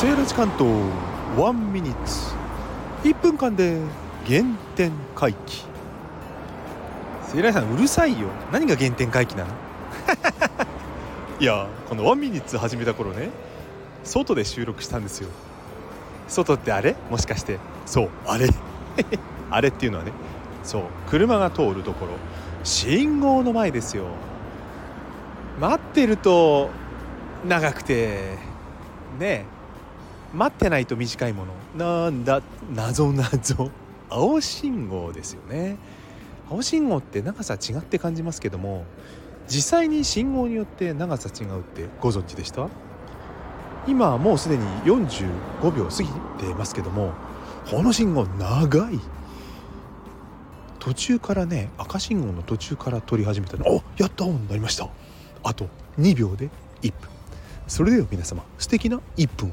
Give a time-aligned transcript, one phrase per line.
[0.00, 0.66] セーラジ関東
[1.36, 2.32] ワンミニッツ。
[3.04, 3.82] 1分間で
[4.26, 5.66] 原点回帰。
[7.28, 8.28] セーラさんうるさいよ。
[8.50, 9.50] 何が原点回帰なの？
[11.38, 13.28] いやこのワンミニッツ始めた頃ね。
[14.02, 15.28] 外で収録したんですよ。
[16.28, 16.96] 外ってあれ？
[17.10, 17.58] もしかして。
[17.84, 18.48] そうあれ。
[19.50, 20.12] あれっていうのはね。
[20.64, 22.12] そう車が通るところ。
[22.64, 24.04] 信号の前ですよ。
[25.60, 26.70] 待ってると
[27.46, 28.38] 長くて。
[29.18, 29.59] ねえ。
[30.34, 31.44] 待ってないと短いも
[31.76, 32.04] の。
[32.04, 32.42] なんだ？
[32.74, 33.70] 謎謎。
[34.08, 35.76] 青信号ですよね。
[36.50, 38.84] 青信号って長さ違って感じますけども
[39.46, 42.68] 実際に信号によって長さ違うってご存知でした？
[43.86, 46.08] 今はもうすでに45秒過ぎ
[46.44, 47.12] てますけども
[47.70, 48.98] この信号長い。
[50.80, 53.64] 途中からね赤信号の途中から取り始めたの。
[53.68, 54.28] おやったー！
[54.28, 54.88] になりました。
[55.44, 56.50] あと2秒で
[56.82, 57.08] 1分。
[57.68, 59.52] それでは皆様素敵な1分を。